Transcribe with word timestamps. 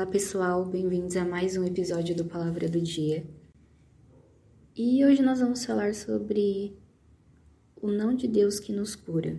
Olá 0.00 0.10
pessoal, 0.10 0.64
bem-vindos 0.64 1.14
a 1.14 1.26
mais 1.26 1.58
um 1.58 1.64
episódio 1.66 2.16
do 2.16 2.24
Palavra 2.24 2.70
do 2.70 2.80
Dia. 2.80 3.22
E 4.74 5.04
hoje 5.04 5.20
nós 5.20 5.40
vamos 5.40 5.62
falar 5.62 5.94
sobre 5.94 6.74
o 7.76 7.88
não 7.88 8.16
de 8.16 8.26
Deus 8.26 8.58
que 8.58 8.72
nos 8.72 8.96
cura. 8.96 9.38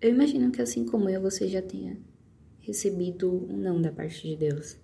Eu 0.00 0.08
imagino 0.08 0.50
que 0.50 0.62
assim 0.62 0.86
como 0.86 1.10
eu, 1.10 1.20
você 1.20 1.46
já 1.46 1.60
tenha 1.60 2.00
recebido 2.58 3.30
um 3.30 3.58
não 3.58 3.82
da 3.82 3.92
parte 3.92 4.26
de 4.26 4.34
Deus. 4.34 4.78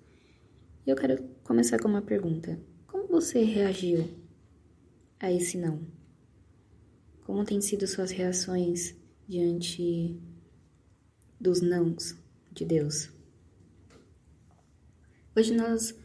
E 0.87 0.91
eu 0.91 0.95
quero 0.95 1.25
começar 1.43 1.81
com 1.81 1.89
uma 1.89 2.03
pergunta: 2.03 2.61
Como 2.87 3.09
você 3.09 3.43
reagiu 3.43 4.07
a 5.19 5.33
esse 5.33 5.57
não? 5.57 5.81
Como 7.25 7.47
têm 7.47 7.63
sido 7.63 7.87
suas 7.87 8.11
reações 8.11 8.95
diante 9.27 10.21
dos 11.41 11.63
nãos 11.63 12.15
de 12.53 12.67
Deus? 12.67 13.22
Hoje 15.35 15.55
nós, 15.55 15.99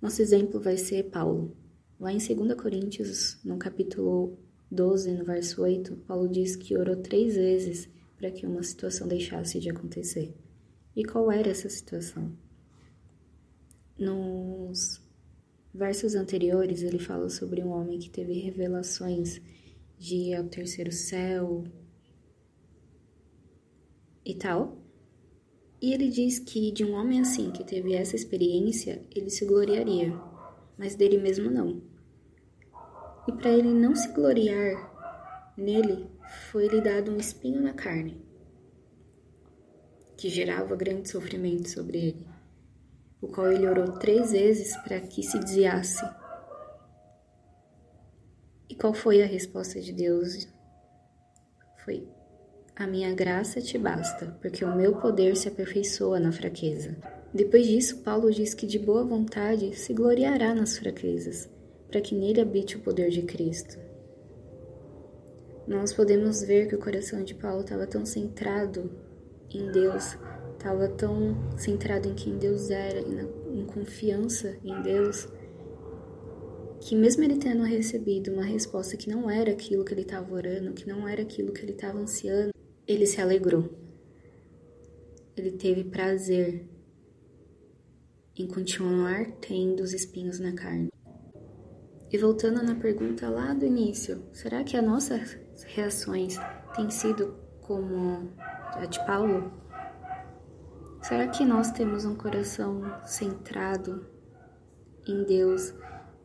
nosso 0.00 0.22
exemplo 0.22 0.60
vai 0.60 0.76
ser 0.76 1.10
Paulo. 1.10 1.56
Lá 1.98 2.12
em 2.12 2.18
2 2.18 2.54
Coríntios, 2.54 3.36
no 3.44 3.58
capítulo 3.58 4.38
12, 4.70 5.14
no 5.14 5.24
verso 5.24 5.62
8, 5.62 5.96
Paulo 6.06 6.28
diz 6.28 6.54
que 6.54 6.78
orou 6.78 6.94
três 6.94 7.34
vezes 7.34 7.88
para 8.16 8.30
que 8.30 8.46
uma 8.46 8.62
situação 8.62 9.08
deixasse 9.08 9.58
de 9.58 9.68
acontecer. 9.68 10.32
E 10.94 11.04
qual 11.04 11.28
era 11.28 11.48
essa 11.48 11.68
situação? 11.68 12.32
Nos 13.98 15.02
versos 15.74 16.14
anteriores, 16.14 16.82
ele 16.82 17.00
fala 17.00 17.28
sobre 17.28 17.64
um 17.64 17.70
homem 17.70 17.98
que 17.98 18.08
teve 18.08 18.34
revelações 18.34 19.40
de 19.98 20.14
ir 20.14 20.34
ao 20.34 20.44
terceiro 20.44 20.92
céu 20.92 21.64
e 24.24 24.36
tal. 24.36 24.87
E 25.80 25.92
ele 25.92 26.08
diz 26.08 26.40
que 26.40 26.72
de 26.72 26.84
um 26.84 26.94
homem 26.94 27.20
assim, 27.20 27.52
que 27.52 27.62
teve 27.62 27.94
essa 27.94 28.16
experiência, 28.16 29.00
ele 29.14 29.30
se 29.30 29.44
gloriaria, 29.44 30.12
mas 30.76 30.96
dele 30.96 31.18
mesmo 31.18 31.50
não. 31.50 31.80
E 33.28 33.32
para 33.32 33.50
ele 33.50 33.72
não 33.72 33.94
se 33.94 34.08
gloriar 34.08 35.52
nele, 35.56 36.10
foi-lhe 36.50 36.80
dado 36.80 37.12
um 37.12 37.16
espinho 37.16 37.60
na 37.60 37.72
carne, 37.72 38.20
que 40.16 40.28
gerava 40.28 40.74
grande 40.74 41.08
sofrimento 41.08 41.68
sobre 41.68 41.98
ele, 41.98 42.26
o 43.20 43.28
qual 43.28 43.52
ele 43.52 43.68
orou 43.68 43.92
três 43.92 44.32
vezes 44.32 44.76
para 44.78 45.00
que 45.00 45.22
se 45.22 45.38
desviasse. 45.38 46.04
E 48.68 48.74
qual 48.74 48.92
foi 48.92 49.22
a 49.22 49.26
resposta 49.26 49.80
de 49.80 49.92
Deus? 49.92 50.48
Foi 51.84 52.08
a 52.78 52.86
minha 52.86 53.12
graça 53.12 53.60
te 53.60 53.76
basta, 53.76 54.38
porque 54.40 54.64
o 54.64 54.76
meu 54.76 54.94
poder 54.94 55.36
se 55.36 55.48
aperfeiçoa 55.48 56.20
na 56.20 56.30
fraqueza. 56.30 56.96
Depois 57.34 57.66
disso, 57.66 57.98
Paulo 58.04 58.30
diz 58.30 58.54
que 58.54 58.68
de 58.68 58.78
boa 58.78 59.04
vontade 59.04 59.76
se 59.76 59.92
gloriará 59.92 60.54
nas 60.54 60.78
fraquezas, 60.78 61.50
para 61.90 62.00
que 62.00 62.14
nele 62.14 62.40
habite 62.40 62.76
o 62.76 62.80
poder 62.80 63.10
de 63.10 63.22
Cristo. 63.22 63.76
Nós 65.66 65.92
podemos 65.92 66.40
ver 66.40 66.68
que 66.68 66.76
o 66.76 66.78
coração 66.78 67.24
de 67.24 67.34
Paulo 67.34 67.62
estava 67.62 67.84
tão 67.84 68.06
centrado 68.06 68.88
em 69.50 69.72
Deus, 69.72 70.16
estava 70.52 70.86
tão 70.86 71.36
centrado 71.56 72.08
em 72.08 72.14
quem 72.14 72.38
Deus 72.38 72.70
era, 72.70 73.00
em 73.00 73.66
confiança 73.66 74.56
em 74.62 74.80
Deus, 74.82 75.26
que 76.80 76.94
mesmo 76.94 77.24
ele 77.24 77.38
tendo 77.38 77.64
recebido 77.64 78.32
uma 78.32 78.44
resposta 78.44 78.96
que 78.96 79.10
não 79.10 79.28
era 79.28 79.50
aquilo 79.50 79.84
que 79.84 79.92
ele 79.92 80.02
estava 80.02 80.32
orando, 80.32 80.72
que 80.72 80.86
não 80.86 81.08
era 81.08 81.22
aquilo 81.22 81.52
que 81.52 81.62
ele 81.62 81.72
estava 81.72 81.98
ansiando, 81.98 82.52
ele 82.88 83.06
se 83.06 83.20
alegrou. 83.20 83.68
Ele 85.36 85.52
teve 85.52 85.84
prazer 85.84 86.66
em 88.34 88.48
continuar 88.48 89.26
tendo 89.42 89.82
os 89.82 89.92
espinhos 89.92 90.40
na 90.40 90.52
carne. 90.52 90.90
E 92.10 92.16
voltando 92.16 92.62
na 92.62 92.74
pergunta 92.74 93.28
lá 93.28 93.52
do 93.52 93.66
início, 93.66 94.24
será 94.32 94.64
que 94.64 94.74
as 94.74 94.82
nossas 94.82 95.38
reações 95.66 96.36
têm 96.74 96.88
sido 96.88 97.36
como 97.60 98.32
a 98.72 98.86
de 98.86 99.04
Paulo? 99.04 99.52
Será 101.02 101.28
que 101.28 101.44
nós 101.44 101.70
temos 101.72 102.06
um 102.06 102.14
coração 102.14 102.82
centrado 103.04 104.06
em 105.06 105.24
Deus 105.24 105.74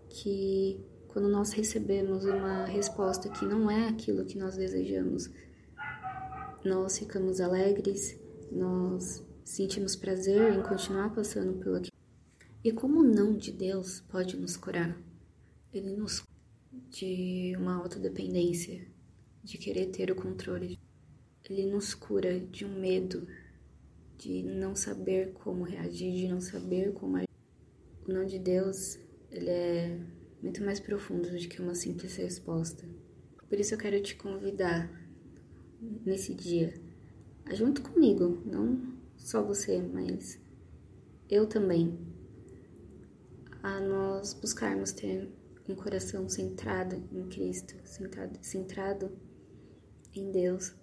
que 0.07 0.79
quando 1.09 1.27
nós 1.27 1.51
recebemos 1.51 2.23
uma 2.23 2.65
resposta 2.65 3.29
que 3.29 3.45
não 3.45 3.69
é 3.69 3.89
aquilo 3.89 4.25
que 4.25 4.37
nós 4.37 4.55
desejamos, 4.55 5.29
nós 6.63 6.97
ficamos 6.97 7.41
alegres, 7.41 8.19
nós 8.51 9.23
sentimos 9.43 9.95
prazer 9.95 10.53
em 10.53 10.63
continuar 10.63 11.13
passando 11.13 11.59
pelo 11.59 11.75
aquilo. 11.75 11.93
E 12.63 12.71
como 12.71 13.01
o 13.01 13.03
não 13.03 13.35
de 13.35 13.51
Deus 13.51 13.99
pode 14.01 14.37
nos 14.37 14.55
curar? 14.55 14.97
Ele 15.73 15.95
nos 15.95 16.23
de 16.89 17.53
uma 17.57 17.75
autodependência, 17.75 18.87
de 19.43 19.57
querer 19.57 19.87
ter 19.87 20.11
o 20.11 20.15
controle. 20.15 20.79
Ele 21.49 21.65
nos 21.65 21.93
cura 21.93 22.39
de 22.39 22.63
um 22.63 22.79
medo, 22.79 23.27
de 24.17 24.43
não 24.43 24.75
saber 24.75 25.33
como 25.33 25.63
reagir, 25.63 26.13
de 26.13 26.27
não 26.27 26.39
saber 26.39 26.93
como 26.93 27.17
agir. 27.17 27.27
O 28.07 28.13
não 28.13 28.25
de 28.25 28.39
Deus, 28.39 28.97
ele 29.29 29.49
é 29.49 29.99
muito 30.41 30.63
mais 30.63 30.79
profundo 30.79 31.29
do 31.29 31.37
que 31.37 31.61
uma 31.61 31.75
simples 31.75 32.15
resposta. 32.15 32.87
Por 33.49 33.59
isso 33.59 33.73
eu 33.73 33.77
quero 33.77 34.01
te 34.01 34.15
convidar 34.15 35.02
nesse 36.05 36.33
dia, 36.33 36.73
junto 37.53 37.81
comigo, 37.81 38.41
não 38.45 38.93
só 39.17 39.43
você, 39.43 39.81
mas 39.81 40.39
eu 41.29 41.47
também, 41.47 41.97
a 43.61 43.79
nós 43.79 44.33
buscarmos 44.33 44.91
ter 44.91 45.29
um 45.67 45.75
coração 45.75 46.27
centrado 46.27 47.01
em 47.11 47.27
Cristo, 47.29 47.75
centrado, 47.85 48.37
centrado 48.41 49.11
em 50.13 50.31
Deus. 50.31 50.73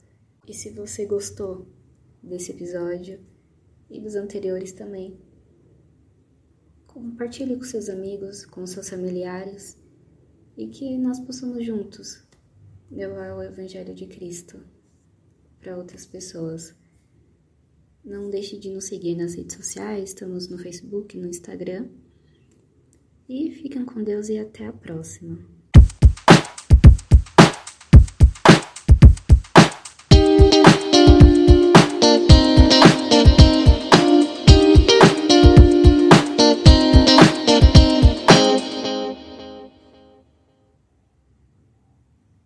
E 0.47 0.55
se 0.55 0.71
você 0.71 1.05
gostou 1.05 1.67
desse 2.23 2.53
episódio 2.53 3.21
e 3.91 4.01
dos 4.01 4.15
anteriores 4.15 4.73
também, 4.73 5.21
compartilhe 6.87 7.57
com 7.57 7.65
seus 7.65 7.89
amigos, 7.89 8.45
com 8.47 8.67
seus 8.67 8.89
familiares 8.89 9.79
e 10.57 10.69
que 10.69 10.97
nós 10.99 11.21
possamos 11.21 11.65
juntos 11.65 12.25
levar 12.91 13.37
o 13.37 13.43
Evangelho 13.43 13.95
de 13.95 14.07
Cristo 14.07 14.61
para 15.61 15.77
outras 15.77 16.07
pessoas. 16.07 16.75
Não 18.05 18.31
deixe 18.31 18.59
de 18.59 18.71
nos 18.71 18.87
seguir 18.87 19.15
nas 19.15 19.35
redes 19.35 19.57
sociais, 19.57 20.11
estamos 20.11 20.49
no 20.49 20.59
Facebook, 20.59 21.17
no 21.17 21.29
Instagram. 21.29 21.89
E 23.29 23.51
fiquem 23.51 23.85
com 23.85 24.03
Deus 24.03 24.29
e 24.29 24.39
até 24.39 24.67
a 24.67 24.73
próxima. 24.73 25.60